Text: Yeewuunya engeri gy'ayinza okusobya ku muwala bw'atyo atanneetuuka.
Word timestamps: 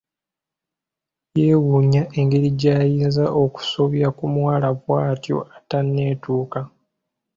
Yeewuunya 1.39 2.03
engeri 2.19 2.49
gy'ayinza 2.59 3.25
okusobya 3.43 4.07
ku 4.17 4.23
muwala 4.33 4.67
bw'atyo 4.79 5.37
atanneetuuka. 5.57 6.59